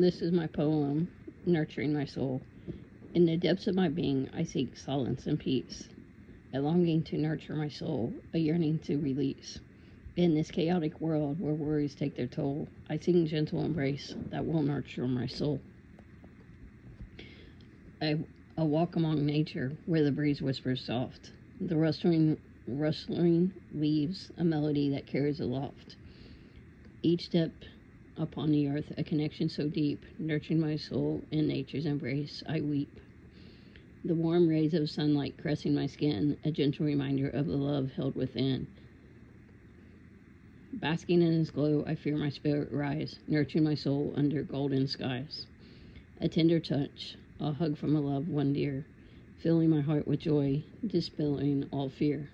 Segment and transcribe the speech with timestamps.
[0.00, 1.10] This is my poem,
[1.44, 2.40] Nurturing My Soul.
[3.14, 5.88] In the depths of my being, I seek silence and peace,
[6.54, 9.60] a longing to nurture my soul, a yearning to release.
[10.16, 14.46] In this chaotic world where worries take their toll, I seek a gentle embrace that
[14.46, 15.60] will nurture my soul.
[18.00, 18.16] I,
[18.56, 21.30] a walk among nature where the breeze whispers soft,
[21.60, 25.96] the rustling, rustling leaves, a melody that carries aloft.
[27.02, 27.52] Each step
[28.16, 33.00] upon the earth a connection so deep, nurturing my soul in nature's embrace, I weep.
[34.04, 38.14] The warm rays of sunlight caressing my skin, a gentle reminder of the love held
[38.14, 38.66] within.
[40.72, 45.46] Basking in its glow, I feel my spirit rise, nurturing my soul under golden skies.
[46.20, 48.86] A tender touch, a hug from a loved one dear,
[49.38, 52.30] filling my heart with joy, dispelling all fear.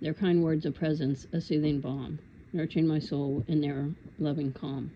[0.00, 2.18] Their kind words of presence, a soothing balm,
[2.52, 3.88] nurturing my soul in their
[4.18, 4.90] loving calm.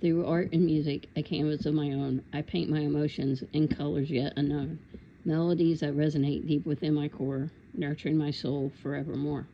[0.00, 4.10] Through art and music, a canvas of my own, I paint my emotions in colors
[4.10, 4.78] yet unknown,
[5.24, 9.46] melodies that resonate deep within my core, nurturing my soul forevermore.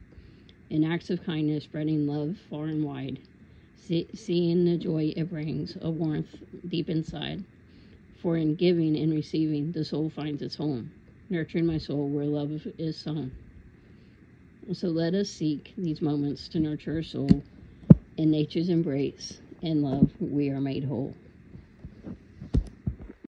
[0.70, 3.20] In acts of kindness, spreading love far and wide,
[3.76, 6.34] see, seeing the joy it brings, a warmth
[6.68, 7.44] deep inside.
[8.22, 10.90] For in giving and receiving, the soul finds its home,
[11.30, 13.47] nurturing my soul where love is sown.
[14.72, 17.42] So let us seek these moments to nurture our soul
[18.18, 21.14] in nature's embrace and love, we are made whole.